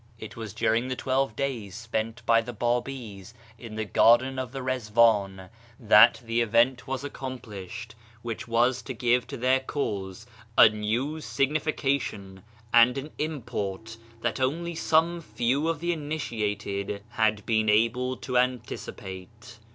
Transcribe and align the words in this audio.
It 0.17 0.35
was 0.35 0.55
during 0.55 0.87
the 0.87 0.95
twelve 0.95 1.35
days 1.35 1.75
spent 1.75 2.25
by 2.25 2.41
the 2.41 2.53
Babis 2.53 3.35
in 3.59 3.75
the 3.75 3.85
Garden 3.85 4.39
of 4.39 4.51
the 4.51 4.63
Ri?wan 4.63 5.49
that 5.79 6.21
the 6.25 6.41
event 6.41 6.87
was 6.87 7.03
accomplished 7.03 7.93
which 8.23 8.47
was 8.47 8.81
to 8.81 8.95
give 8.95 9.27
to 9.27 9.37
their 9.37 9.59
Cause 9.59 10.25
a 10.57 10.69
new 10.69 11.21
signification 11.21 12.41
and 12.73 12.97
an 12.97 13.11
import 13.19 13.97
that 14.21 14.39
only 14.39 14.73
some 14.73 15.21
few 15.21 15.67
of 15.67 15.79
the 15.79 15.93
initiated 15.93 17.03
had 17.09 17.45
been 17.45 17.69
able 17.69 18.17
to 18.17 18.39
anticipate. 18.39 19.59